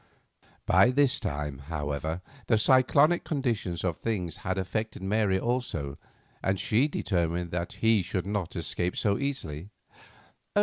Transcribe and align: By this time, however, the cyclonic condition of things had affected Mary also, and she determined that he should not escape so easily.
By 0.65 0.89
this 0.89 1.19
time, 1.19 1.59
however, 1.69 2.23
the 2.47 2.57
cyclonic 2.57 3.23
condition 3.23 3.77
of 3.83 3.97
things 3.97 4.37
had 4.37 4.57
affected 4.57 5.03
Mary 5.03 5.39
also, 5.39 5.99
and 6.41 6.59
she 6.59 6.87
determined 6.87 7.51
that 7.51 7.73
he 7.81 8.01
should 8.01 8.25
not 8.25 8.55
escape 8.55 8.97
so 8.97 9.19
easily. 9.19 9.69